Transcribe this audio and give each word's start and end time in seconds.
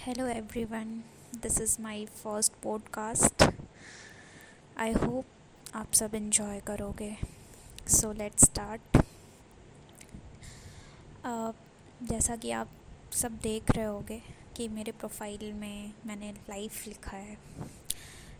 Hello 0.00 0.26
everyone, 0.26 1.02
this 1.42 1.58
is 1.58 1.72
my 1.84 2.06
first 2.18 2.52
podcast. 2.64 3.42
I 4.78 4.92
hope 4.92 5.24
आप 5.74 5.92
सब 5.92 6.14
enjoy 6.14 6.60
करोगे. 6.66 7.10
So 7.88 8.12
let's 8.12 8.44
start 8.44 8.98
जैसा 12.10 12.36
कि 12.36 12.50
आप 12.50 12.70
सब 13.12 13.38
देख 13.42 13.70
रहे 13.76 13.84
होगे 13.84 14.20
कि 14.56 14.68
मेरे 14.68 14.92
प्रोफ़ाइल 14.92 15.52
में 15.52 15.92
मैंने 16.06 16.32
लाइफ 16.48 16.86
लिखा 16.86 17.16
है. 17.16 17.36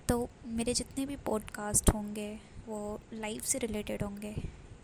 तो 0.09 0.29
मेरे 0.47 0.75
जितने 0.75 1.07
भी 1.07 1.17
पॉडकास्ट 1.27 1.91
होंगे 1.95 2.33
वो 2.69 3.01
लाइफ 3.13 3.45
से 3.45 3.59
रिलेटेड 3.59 4.03
होंगे. 4.03 4.35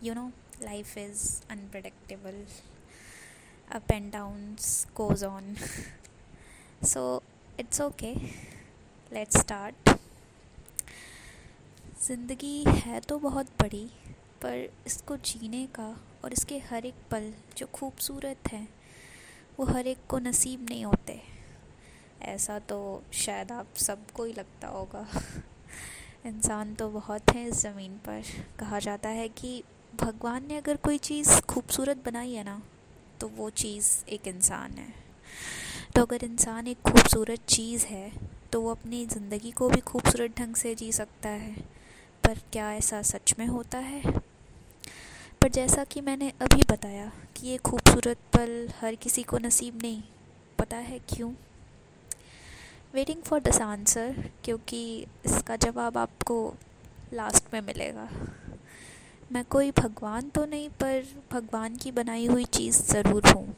You 0.03 0.13
know 0.13 0.31
life 0.63 0.97
is 0.97 1.41
unpredictable 1.51 2.45
up 3.75 3.91
and 3.91 4.11
downs 4.13 4.87
goes 4.95 5.25
on 5.25 5.55
so 6.85 7.21
it's 7.59 7.81
okay 7.81 8.13
let's 9.11 9.37
start 9.37 9.89
ज़िंदगी 12.01 12.63
है 12.67 12.99
तो 12.99 13.17
बहुत 13.19 13.47
बड़ी, 13.61 13.85
पर 14.41 14.69
इसको 14.87 15.15
जीने 15.17 15.65
का 15.75 15.87
और 16.23 16.33
इसके 16.33 16.57
हर 16.69 16.85
एक 16.85 16.95
पल 17.11 17.31
जो 17.57 17.65
खूबसूरत 17.73 18.51
हैं, 18.51 18.67
वो 19.59 19.65
हर 19.65 19.87
एक 19.87 20.05
को 20.09 20.19
नसीब 20.19 20.65
नहीं 20.69 20.85
होते। 20.85 21.19
ऐसा 22.23 22.57
तो 22.59 22.79
शायद 23.15 23.51
आप 23.51 23.75
सबको 23.77 24.23
ही 24.23 24.33
लगता 24.33 24.67
होगा। 24.67 25.07
इंसान 26.25 26.73
तो 26.75 26.89
बहुत 26.89 27.31
हैं 27.35 27.47
इस 27.47 27.61
ज़मीन 27.61 27.97
पर। 28.05 28.21
कहा 28.59 28.79
जाता 28.79 29.09
है 29.11 29.27
कि 29.31 29.61
भगवान 29.93 30.47
ने 30.47 30.57
अगर 30.57 30.77
कोई 30.85 30.97
चीज़ 30.99 31.39
खूबसूरत 31.43 32.03
बनाई 32.05 32.33
है 32.33 32.43
ना 32.43 32.61
तो 33.21 33.27
वो 33.27 33.49
चीज़ 33.55 33.93
एक 34.09 34.27
इंसान 34.27 34.71
है। 34.71 34.93
तो 35.95 36.01
अगर 36.01 36.23
इंसान 36.23 36.67
एक 36.67 36.77
खूबसूरत 36.81 37.45
चीज़ 37.49 37.85
है 37.85 38.11
तो 38.51 38.59
वो 38.61 38.71
अपनी 38.71 39.05
ज़िंदगी 39.05 39.51
को 39.51 39.69
भी 39.69 39.79
खूबसूरत 39.81 40.37
ढंग 40.39 40.55
से 40.55 40.73
जी 40.75 40.91
सकता 40.91 41.29
है। 41.29 41.53
पर 42.23 42.39
क्या 42.53 42.71
ऐसा 42.73 43.01
सच 43.01 43.33
में 43.39 43.45
होता 43.47 43.77
है? 43.77 44.01
पर 45.41 45.49
जैसा 45.49 45.83
कि 45.83 46.01
मैंने 46.01 46.31
अभी 46.41 46.63
बताया 46.71 47.11
कि 47.35 47.47
ये 47.47 47.57
खूबसूरत 47.65 48.17
पल 48.33 48.69
हर 48.81 48.95
किसी 48.95 49.23
को 49.23 49.37
नसीब 49.37 49.79
नहीं, 49.83 50.01
पता 50.59 50.77
है 50.77 50.99
क्यों? 51.09 51.31
वेटिंग 52.95 53.21
फॉर 53.21 53.39
दिस 53.39 53.61
आंसर 53.61 54.23
क्योंकि 54.43 54.85
इसका 55.25 55.55
जवाब 55.57 55.97
आपको 55.97 56.37
लास्ट 57.13 57.53
में 57.53 57.61
मिलेगा। 57.61 58.09
मैं 59.31 59.43
कोई 59.45 59.71
भगवान 59.71 60.29
तो 60.29 60.45
नहीं, 60.45 60.69
पर 60.71 61.03
भगवान 61.31 61.75
की 61.75 61.91
बनाई 61.91 62.25
हुई 62.27 62.45
चीज़ 62.45 62.81
ज़रूर 62.83 63.27
हूँ। 63.27 63.53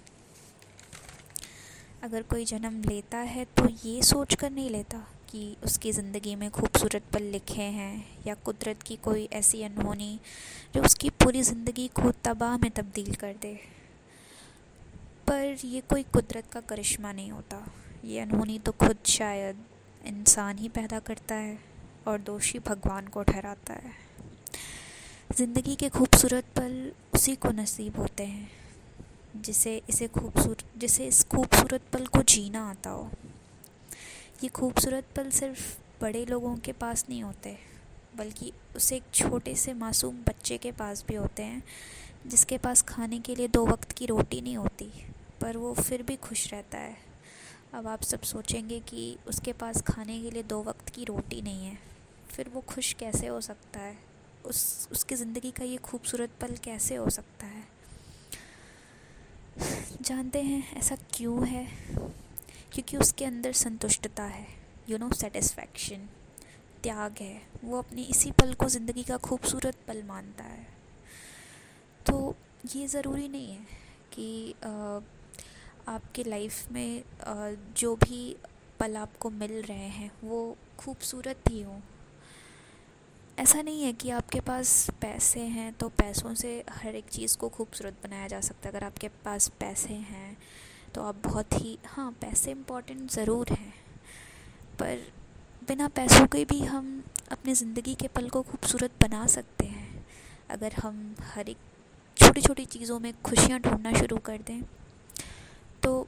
अगर 2.03 2.21
कोई 2.21 2.45
जन्म 2.45 2.81
लेता 2.81 3.17
है 3.17 3.45
तो 3.57 3.67
ये 3.85 4.01
सोच 4.01 4.35
कर 4.35 4.49
नहीं 4.51 4.69
लेता 4.69 4.97
कि 5.29 5.55
उसकी 5.63 5.91
ज़िंदगी 5.91 6.35
में 6.35 6.49
खूबसूरत 6.51 7.03
पल 7.13 7.23
लिखे 7.23 7.61
हैं 7.61 8.05
या 8.27 8.33
कुदरत 8.45 8.83
की 8.83 8.95
कोई 9.03 9.27
ऐसी 9.33 9.61
अनहोनी 9.63 10.19
जो 10.75 10.81
उसकी 10.81 11.09
पूरी 11.23 11.41
ज़िंदगी 11.43 11.87
को 11.95 12.11
तबाह 12.23 12.57
में 12.57 12.69
तब्दील 12.71 13.13
कर 13.15 13.33
दे। 13.41 13.53
पर 15.27 15.65
ये 15.65 15.81
कोई 15.89 16.03
कुदरत 16.03 16.51
का 16.51 16.59
करिश्मा 16.59 17.11
नहीं 17.11 17.31
होता। 17.31 17.63
ये 18.05 18.19
अनहोनी 18.19 18.59
तो 18.59 18.71
खुद 18.71 18.97
शायद 19.07 19.63
इंसान 20.07 20.57
ही 20.57 20.69
पैदा 20.69 20.99
करता 20.99 21.35
है 21.35 21.57
और 22.07 22.21
दोषी 22.21 22.59
भगवान 22.59 23.07
को 23.07 23.23
ठहराता 23.23 23.73
है। 23.73 23.91
ज़िंदगी 25.29 25.75
के 25.75 25.89
खूबसूरत 25.89 26.45
पल 26.55 26.91
उसी 27.13 27.35
को 27.35 27.51
नसीब 27.51 27.99
होते 27.99 28.25
हैं। 28.25 28.49
जिसे 29.35 29.81
इसे 29.89 30.07
खूबसूरत 30.07 30.63
जिसे 30.77 31.07
इस 31.07 31.23
खूबसूरत 31.27 31.81
पल 31.93 32.05
को 32.05 32.21
जीना 32.23 32.69
आता 32.69 32.89
हो। 32.89 33.09
ये 34.43 34.49
खूबसूरत 34.49 35.05
पल 35.15 35.29
सिर्फ़ 35.29 35.77
बड़े 36.01 36.25
लोगों 36.25 36.55
के 36.55 36.71
पास 36.71 37.05
नहीं 37.09 37.21
होते, 37.23 37.57
बल्कि 38.17 38.51
उसे 38.75 38.95
एक 38.95 39.03
छोटे 39.13 39.55
से 39.55 39.73
मासूम 39.73 40.23
बच्चे 40.27 40.57
के 40.57 40.71
पास 40.71 41.03
भी 41.07 41.15
होते 41.15 41.43
हैं, 41.43 41.63
जिसके 42.27 42.57
पास 42.57 42.81
खाने 42.81 43.19
के 43.19 43.35
लिए 43.35 43.47
दो 43.47 43.65
वक्त 43.65 43.91
की 43.91 44.05
रोटी 44.05 44.41
नहीं 44.41 44.57
होती, 44.57 44.91
पर 45.41 45.57
वो 45.57 45.73
फिर 45.73 46.03
भी 46.03 46.15
खुश 46.15 46.51
रहता 46.53 46.77
है। 46.77 46.95
अब 47.73 47.87
आप 47.87 48.03
सब 48.03 48.21
सोचेंगे 48.21 48.79
कि 48.79 49.17
उसके 49.27 49.53
पास 49.53 49.81
खाने 49.81 50.21
के 50.21 50.31
लिए 50.31 50.43
दो 50.43 50.61
वक्त 50.63 50.89
की 50.89 51.03
रोटी 51.03 51.41
नहीं 51.41 51.65
है, 51.65 51.77
फिर 52.29 52.49
वो 52.49 52.61
खुश 52.61 52.93
कैसे 52.93 53.27
हो 53.27 53.41
सकता 53.41 53.79
है? 53.79 53.97
उस, 54.45 54.89
उसकी 54.91 55.15
ज़िंदगी 55.15 55.51
का 55.51 55.63
ये 55.63 55.77
खूबसूरत 55.77 56.29
पल 56.41 56.55
कैसे 56.63 56.95
हो 56.95 57.09
सकता 57.09 57.45
है? 57.45 57.76
जानते 60.01 60.41
हैं 60.41 60.75
ऐसा 60.77 60.95
क्यों 61.13 61.47
है? 61.47 61.65
क्योंकि 62.73 62.97
उसके 62.97 63.25
अंदर 63.25 63.51
संतुष्टता 63.55 64.23
है 64.23 64.45
यू 64.89 64.97
नो 64.97 65.09
सेटिस्फैक्शन 65.15 66.07
त्याग 66.83 67.21
है। 67.21 67.41
वो 67.63 67.77
अपने 67.77 68.01
इसी 68.03 68.31
पल 68.31 68.53
को 68.53 68.67
ज़िंदगी 68.69 69.03
का 69.03 69.17
खूबसूरत 69.19 69.77
पल 69.87 70.03
मानता 70.03 70.43
है। 70.43 70.65
तो 72.05 72.35
ये 72.75 72.87
ज़रूरी 72.87 73.27
नहीं 73.27 73.51
है 73.51 73.65
कि 74.13 74.55
आपके 75.87 76.23
लाइफ 76.23 76.71
में 76.71 77.03
जो 77.77 77.95
भी 77.95 78.35
पल 78.79 78.95
आपको 78.97 79.29
मिल 79.31 79.61
रहे 79.61 79.87
हैं, 79.89 80.11
वो 80.23 80.57
खूबसूरत 80.79 81.49
ही 81.49 81.61
हों। 81.61 81.79
ऐसा 83.37 83.61
नहीं 83.61 83.83
है 83.83 83.91
कि 83.93 84.09
आपके 84.09 84.39
पास 84.39 84.69
पैसे 85.01 85.39
हैं 85.39 85.71
तो 85.73 85.87
पैसों 85.97 86.33
से 86.33 86.51
हर 86.73 86.95
एक 86.95 87.09
चीज़ 87.11 87.37
को 87.37 87.49
खूबसूरत 87.49 87.97
बनाया 88.03 88.27
जा 88.27 88.39
सकता 88.41 88.67
है। 88.69 88.73
अगर 88.73 88.85
आपके 88.85 89.07
पास 89.25 89.47
पैसे 89.59 89.93
हैं 89.93 90.37
तो 90.95 91.03
आप 91.03 91.15
बहुत 91.23 91.53
ही 91.53 91.77
हाँ 91.87 92.11
पैसे 92.21 92.51
इम्पोर्टेंट 92.51 93.11
ज़रूर 93.11 93.51
हैं। 93.51 93.73
पर 94.79 95.05
बिना 95.67 95.87
पैसों 95.95 96.25
के 96.27 96.43
भी 96.45 96.59
हम 96.63 97.03
अपनी 97.31 97.53
ज़िंदगी 97.53 97.95
के 97.95 98.07
पल 98.07 98.29
को 98.29 98.41
खूबसूरत 98.41 98.91
बना 99.01 99.25
सकते 99.27 99.65
हैं। 99.65 100.05
अगर 100.51 100.73
हम 100.73 101.15
हर 101.25 101.49
एक 101.49 101.57
छोटी 102.17 102.41
छोटी 102.41 102.65
चीज़ों 102.67 102.99
में 102.99 103.13
खुशियाँ 103.23 103.59
ढूंढना 103.59 103.93
शुरू 103.93 104.17
कर 104.25 104.37
दें 104.47 104.61
तो 105.83 106.07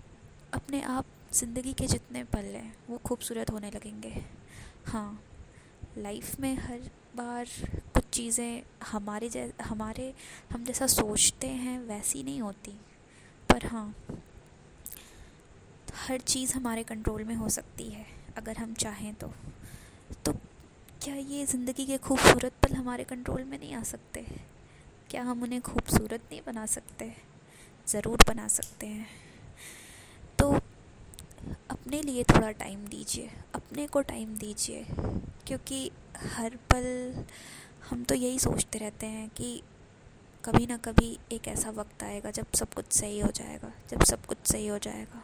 अपने 0.53 0.81
आप 0.89 1.05
ज़िंदगी 1.33 1.73
के 1.73 1.87
जितने 1.87 2.23
पल 2.25 2.45
हैं, 2.45 2.73
वो 2.89 2.97
खूबसूरत 2.97 3.51
होने 3.51 3.71
लगेंगे। 3.71 4.21
हाँ 4.85 5.19
लाइफ 5.97 6.39
में 6.39 6.55
हर 6.57 6.89
बार 7.15 7.45
कुछ 7.93 8.03
चीज़ें 8.13 8.61
हमारे 8.83 9.29
जै, 9.29 9.51
हमारे, 9.61 10.13
हम 10.51 10.63
जैसा 10.65 10.87
सोचते 10.87 11.47
हैं 11.47 11.79
वैसी 11.79 12.23
नहीं 12.23 12.41
होती। 12.41 12.71
पर 13.49 13.65
हाँ 13.65 13.93
हर 16.07 16.19
चीज़ 16.19 16.53
हमारे 16.55 16.83
कंट्रोल 16.83 17.23
में 17.23 17.35
हो 17.35 17.49
सकती 17.49 17.89
है, 17.89 18.05
अगर 18.37 18.57
हम 18.57 18.73
चाहें 18.73 19.13
तो। 19.13 19.31
तो 20.25 20.33
क्या 21.03 21.15
ये 21.15 21.45
ज़िंदगी 21.45 21.85
के 21.85 21.97
खूबसूरत 21.97 22.53
पल 22.63 22.75
हमारे 22.75 23.03
कंट्रोल 23.03 23.43
में 23.43 23.57
नहीं 23.59 23.73
आ 23.73 23.83
सकते? 23.83 24.25
क्या 25.09 25.23
हम 25.23 25.43
उन्हें 25.43 25.61
खूबसूरत 25.61 26.21
नहीं 26.31 26.41
बना 26.47 26.65
सकते? 26.65 27.11
ज़रूर 27.87 28.23
बना 28.27 28.47
सकते 28.47 28.87
हैं। 28.87 29.07
तो 30.39 30.51
अपने 31.69 32.01
लिए 32.01 32.23
थोड़ा 32.23 32.51
टाइम 32.51 32.85
दीजिए, 32.87 33.29
अपने 33.55 33.87
को 33.87 34.01
टाइम 34.01 34.35
दीजिए, 34.37 34.85
क्योंकि 35.47 35.89
हर 36.19 36.55
पल 36.55 36.85
हम 37.89 38.03
तो 38.03 38.15
यही 38.15 38.39
सोचते 38.39 38.79
रहते 38.79 39.05
हैं 39.05 39.29
कि 39.29 39.63
कभी 40.45 40.65
ना 40.65 40.77
कभी 40.77 41.19
एक 41.31 41.47
ऐसा 41.47 41.69
वक्त 41.69 42.03
आएगा 42.03 42.31
जब 42.31 42.45
सब 42.53 42.73
कुछ 42.73 42.85
सही 42.93 43.19
हो 43.19 43.31
जाएगा, 43.31 43.71
जब 43.89 44.03
सब 44.03 44.25
कुछ 44.25 44.37
सही 44.45 44.67
हो 44.67 44.77
जाएगा। 44.77 45.23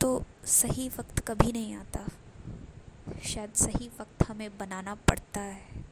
तो 0.00 0.24
सही 0.44 0.88
वक्त 0.88 1.18
कभी 1.18 1.52
नहीं 1.52 1.74
आता। 1.74 2.08
शायद 3.24 3.52
सही 3.52 3.88
वक्त 4.00 4.22
हमें 4.22 4.58
बनाना 4.58 4.94
पड़ता 4.94 5.40
है। 5.40 5.84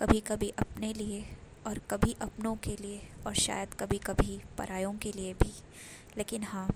कभी 0.00 0.20
कभी 0.20 0.48
अपने 0.58 0.92
लिए 0.92 1.24
और 1.66 1.78
कभी 1.78 2.16
अपनों 2.20 2.56
के 2.56 2.76
लिए 2.76 3.08
और 3.26 3.34
शायद 3.34 3.74
कभी 3.74 3.98
कभी 3.98 4.40
परायों 4.58 4.94
के 4.94 5.12
लिए 5.12 5.34
भी। 5.34 5.52
लेकिन 6.16 6.42
हाँ 6.42 6.68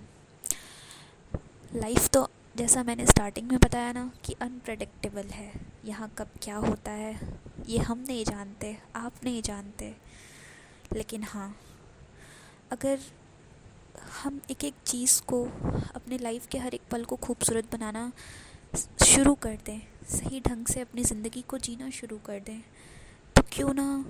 लाइफ 1.75 2.09
तो 2.09 2.31
जैसा 2.57 2.83
मैंने 2.83 3.05
स्टार्टिंग 3.07 3.51
में 3.51 3.59
बताया 3.61 3.93
ना 3.93 4.11
कि 4.25 4.35
अनप्रडिक्टेबल 4.43 5.29
है। 5.29 5.53
यहाँ 5.85 6.11
कब 6.19 6.31
क्या 6.43 6.57
होता 6.57 6.91
है, 6.91 7.15
ये 7.69 7.79
हम 7.81 8.05
नहीं 8.09 8.25
जानते, 8.25 8.77
आप 8.97 9.25
नहीं 9.25 9.43
जानते। 9.43 9.95
लेकिन 10.93 11.23
हाँ 11.25 11.55
अगर 12.73 12.99
हम 14.23 14.41
एक 14.51 14.65
एक 14.65 14.75
चीज़ 14.87 15.21
को 15.23 15.43
अपने 15.95 16.19
लाइफ 16.19 16.47
के 16.47 16.59
हर 16.59 16.75
एक 16.75 16.83
पल 16.91 17.05
को 17.05 17.17
खूबसूरत 17.19 17.73
बनाना 17.73 18.11
शुरू 19.05 19.35
कर 19.35 19.59
दें, 19.67 19.81
सही 20.11 20.41
ढंग 20.41 20.67
से 20.67 20.81
अपनी 20.81 21.05
ज़िंदगी 21.05 21.43
को 21.49 21.59
जीना 21.59 21.91
शुरू 21.91 22.19
कर 22.27 22.41
दें 22.41 22.61
तो 23.37 23.43
क्यों 23.53 23.75
ना 23.75 24.05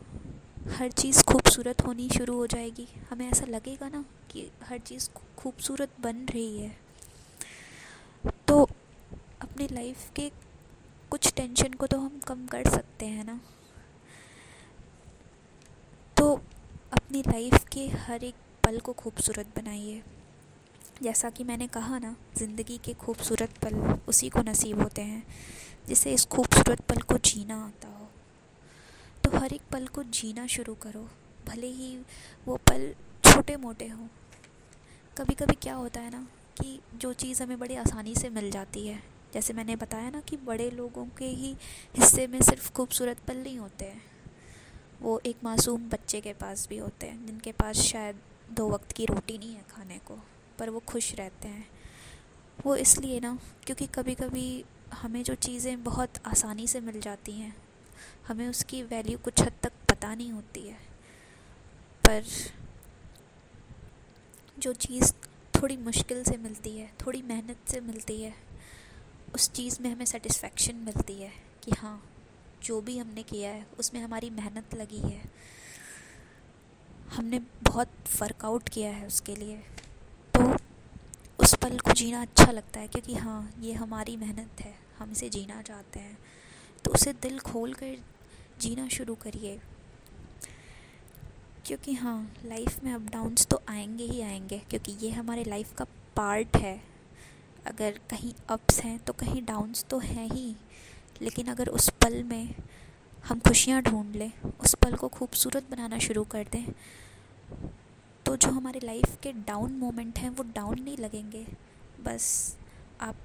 हर 0.79 0.91
चीज़ 0.93 1.23
खूबसूरत 1.25 1.87
होनी 1.87 2.09
शुरू 2.11 2.37
हो 2.37 2.47
जाएगी। 2.47 2.89
हमें 3.11 3.29
ऐसा 3.29 3.47
लगेगा 3.47 3.89
ना 3.89 4.05
कि 4.31 4.51
हर 4.65 4.79
चीज़ 4.81 5.09
खूबसूरत 5.39 6.01
बन 6.01 6.27
रही 6.31 6.59
है। 6.59 6.77
अपनी 9.53 9.67
लाइफ 9.73 10.11
के 10.17 10.29
कुछ 11.11 11.33
टेंशन 11.33 11.73
को 11.73 11.87
तो 11.87 11.99
हम 11.99 12.21
कम 12.27 12.47
कर 12.47 12.69
सकते 12.71 13.07
हैं 13.07 13.25
ना? 13.25 13.41
तो 16.17 16.33
अपनी 16.93 17.21
लाइफ 17.21 17.65
के 17.65 17.87
हर 17.89 18.25
एक 18.25 18.35
पल 18.65 18.79
को 18.79 18.93
खूबसूरत 18.93 19.47
बनाइए। 19.57 20.03
जैसा 21.03 21.31
कि 21.31 21.45
मैंने 21.45 21.67
कहा 21.67 21.99
ना, 21.99 22.15
ज़िंदगी 22.37 22.79
के 22.79 22.95
खूबसूरत 22.95 23.59
पल 23.59 23.77
उसी 24.09 24.29
को 24.29 24.43
नसीब 24.43 24.81
होते 24.81 25.03
हैं, 25.03 25.23
जिसे 25.89 26.15
इस 26.15 26.25
खूबसूरत 26.27 26.81
पल 26.81 27.03
को 27.03 27.19
जीना 27.19 27.63
आता 27.67 27.89
हो। 27.89 28.09
तो 29.25 29.39
हर 29.39 29.53
एक 29.53 29.71
पल 29.73 29.87
को 29.87 30.03
जीना 30.03 30.47
शुरू 30.47 30.75
करो, 30.75 31.09
भले 31.47 31.67
ही 31.67 31.97
वो 32.47 32.57
पल 32.57 32.95
छोटे 33.25 33.57
मोटे 33.57 33.89
हों। 33.89 34.09
कभी 35.19 35.35
कभी 35.35 35.59
क्या 35.63 35.75
होता 35.75 36.01
है 36.01 36.11
ना, 36.11 36.27
कि 36.63 36.79
जो 36.97 37.13
चीज़ 37.13 37.43
हमें 37.43 37.59
बड़ी 37.59 37.75
आसानी 37.77 38.15
से 38.15 38.29
मिल 38.29 38.51
जाती 38.51 38.89
है 38.89 39.12
जैसे 39.35 39.53
मैंने 39.53 39.77
बताया 39.77 40.11
ना 40.11 40.21
कि 40.21 40.37
बड़े 40.37 40.71
लोगों 40.71 41.05
के 41.19 41.25
ही 41.25 41.57
हिस्से 41.97 42.27
में 42.27 42.41
सिर्फ़ 42.43 42.73
खूबसूरत 42.73 43.19
पल 43.29 43.37
नहीं 43.37 43.59
होते 43.59 43.85
हैं। 43.85 44.03
वो 45.03 45.21
एक 45.27 45.37
मासूम 45.45 45.89
बच्चे 45.89 46.21
के 46.21 46.33
पास 46.33 46.69
भी 46.69 46.77
होते 46.77 47.07
हैं, 47.07 47.27
जिनके 47.27 47.53
पास 47.53 47.77
शायद 47.77 48.17
दो 48.51 48.69
वक्त 48.69 48.93
की 48.93 49.07
रोटी 49.07 49.39
नहीं 49.39 49.55
है 49.55 49.65
खाने 49.71 49.99
को, 49.99 50.19
पर 50.59 50.71
वो 50.71 50.81
खुश 50.81 51.15
रहते 51.15 51.49
हैं। 51.49 51.67
वो 52.67 52.77
इसलिए 52.77 53.21
ना, 53.21 53.39
क्योंकि 53.67 53.87
कभी 53.87 54.15
कभी 54.15 54.65
हमें 54.93 55.23
जो 55.23 55.35
चीज़ें 55.35 55.85
बहुत 55.85 56.11
आसानी 56.27 56.67
से 56.67 56.81
मिल 56.81 57.01
जाती 57.01 57.33
हैं, 57.33 57.57
हमें 58.29 58.49
उसकी 58.49 58.83
वैल्यू 58.83 59.19
कुछ 59.19 59.41
हद 59.41 59.53
तक 59.63 59.73
पता 59.91 60.15
नहीं 60.15 60.33
होती 60.33 60.69
है। 60.69 60.79
पर 62.05 62.25
जो 64.59 64.73
चीज़ 64.73 65.13
थोड़ी 65.55 65.77
मुश्किल 65.77 66.23
से 66.25 66.37
मिलती 66.37 66.79
है, 66.79 66.93
थोड़ी 67.07 67.23
मेहनत 67.23 67.69
से 67.69 67.81
मिलती 67.81 68.23
है 68.23 68.35
उस 69.35 69.51
चीज़ 69.51 69.83
में 69.83 69.91
हमें 69.91 70.05
सेटिस्फेक्शन 70.05 70.75
मिलती 70.75 71.15
है 71.15 71.33
कि 71.63 71.71
हाँ 71.71 72.03
जो 72.63 72.81
भी 72.81 72.99
हमने 72.99 73.23
किया 73.23 73.51
है, 73.51 73.67
उसमें 73.79 74.01
हमारी 74.01 74.31
मेहनत 74.31 74.75
लगी 74.75 74.99
है। 74.99 75.23
हमने 77.15 77.39
बहुत 77.39 77.89
वर्कआउट 78.21 78.69
किया 78.69 78.91
है 78.91 79.07
उसके 79.07 79.37
लिए। 79.37 79.57
तो 80.35 80.57
उस 81.39 81.55
पल 81.55 81.79
को 81.79 81.93
जीना 81.93 82.23
अच्छा 82.23 82.53
लगता 82.53 82.81
है 82.81 82.89
क्योंकि 82.89 83.15
हाँ 83.15 83.53
ये 83.61 83.73
हमारी 83.73 84.17
मेहनत 84.17 84.61
है, 84.61 84.75
हम 84.99 85.13
इसे 85.13 85.29
जीना 85.29 85.63
चाहते 85.63 86.01
हैं। 86.01 86.19
तो 86.85 86.91
उसे 86.91 87.13
दिल 87.13 87.41
खोल 87.41 87.75
कर 87.75 87.99
जीना 88.61 88.89
शुरू 88.89 89.15
करिए। 89.15 89.61
क्योंकि 91.67 91.93
हाँ 91.93 92.35
लाइफ 92.45 92.85
में 92.85 92.93
अप 92.93 93.01
डाउन्स 93.01 93.47
तो 93.47 93.63
आएँगे 93.69 94.05
ही 94.05 94.21
आएँगे, 94.21 94.59
क्योंकि 94.59 94.93
ये 94.93 95.11
हमारे 95.11 95.45
लाइफ 95.45 95.75
का 95.77 95.85
पार्ट 96.17 96.57
है। 96.57 96.92
अगर 97.67 97.99
कहीं 98.11 98.33
अप्स 98.49 98.81
हैं 98.81 98.99
तो 98.99 99.13
कहीं 99.13 99.45
डाउन्स 99.45 99.85
तो 99.85 99.99
हैं 99.99 100.29
ही। 100.31 100.55
लेकिन 101.23 101.47
अगर 101.47 101.69
उस 101.69 101.89
पल 102.03 102.23
में 102.23 102.55
हम 103.25 103.41
खुशियाँ 103.41 103.83
ढूंढ 103.83 104.15
लें, 104.17 104.33
उस 104.61 104.75
पल 104.75 104.97
को 104.97 105.09
खूबसूरत 105.09 105.71
बनाना 105.71 105.99
शुरू 105.99 106.25
कर 106.25 106.47
दें 106.53 106.65
तो 108.27 108.37
जो 108.37 108.49
हमारे 108.49 108.81
लाइफ 108.85 109.17
के 109.23 109.33
डाउन 109.33 109.73
मोमेंट 109.73 110.19
हैं, 110.19 110.29
वो 110.31 110.45
डाउन 110.45 110.81
नहीं 110.81 110.97
लगेंगे। 110.97 111.47
बस 112.01 112.57
आप 113.01 113.17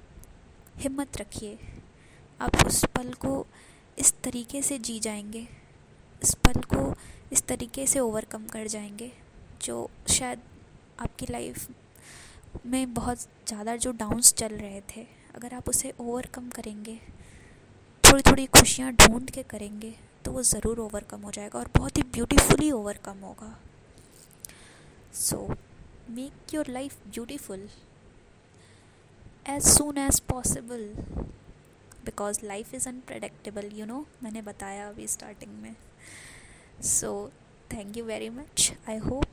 हिम्मत 0.76 1.16
रखिए। 1.16 1.58
आप 2.40 2.66
उस 2.66 2.84
पल 2.84 3.12
को 3.12 3.46
इस 3.98 4.12
तरीके 4.24 4.62
से 4.62 4.78
जी 4.78 4.98
जाएँगे। 5.00 5.46
इस 6.22 6.34
पल 6.34 6.60
को 6.74 6.94
इस 7.32 7.42
तरीके 7.42 7.86
से 7.86 8.00
ओवरकम 8.00 8.46
कर 8.46 8.66
जाएँगे, 8.66 9.12
जो 9.62 9.90
शायद 10.08 10.40
आपकी 11.00 11.26
लाइफ 11.30 11.68
में 12.66 12.94
बहुत 12.94 13.18
ज़्यादा 13.18 13.76
जो 13.76 13.92
डाउन्स 13.94 14.32
चल 14.34 14.54
रहे 14.54 14.80
थे, 14.90 15.06
अगर 15.36 15.54
आप 15.54 15.68
उसे 15.68 15.92
ओवरकम 16.00 16.48
करेंगे 16.50 16.98
थोड़ी 18.04 18.22
थोड़ी 18.22 18.46
खुशियाँ 18.48 18.92
ढूंढ 18.94 19.30
के 19.30 19.42
करेंगे 19.44 19.94
तो 20.24 20.32
वो 20.32 20.42
ज़रूर 20.44 20.80
ओवरकम 20.80 21.20
हो 21.22 21.30
जाएगा 21.30 21.58
और 21.58 21.68
बहुत 21.76 21.98
ही 21.98 22.02
ब्यूटीफुली 22.12 22.70
ओवरकम 22.72 23.24
होगा। 23.24 23.54
So 25.16 25.46
make 26.10 26.54
your 26.54 26.68
life 26.68 26.96
beautiful 27.06 27.68
as 29.46 29.62
soon 29.64 29.98
as 29.98 30.20
possible 30.28 30.92
because 32.04 32.44
life 32.46 32.74
is 32.74 32.88
unpredictable 32.88 33.70
you 33.74 33.86
know 33.86 34.04
मैंने 34.22 34.42
बताया 34.42 34.88
अभी 34.88 35.06
स्टार्टिंग 35.08 35.52
में। 35.62 35.74
So 36.84 37.30
thank 37.72 37.96
you 37.96 38.04
very 38.04 38.28
much 38.30 38.72
I 38.88 38.96
hope 38.98 39.24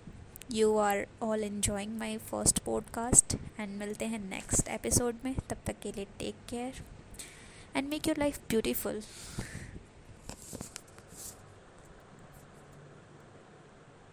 you 0.51 0.77
are 0.77 1.07
all 1.21 1.43
enjoying 1.43 1.97
my 1.99 2.17
first 2.17 2.59
podcast 2.59 3.35
and 3.59 3.79
मिलते 3.79 4.05
हैं 4.05 4.29
next 4.29 4.67
episode 4.67 5.15
में। 5.25 5.35
तब 5.49 5.57
तक 5.65 5.75
के 5.81 5.91
लिए 5.91 6.05
take 6.19 6.35
care 6.49 6.73
and 7.75 7.89
make 7.89 8.07
your 8.07 8.17
life 8.17 8.39
beautiful 8.51 9.01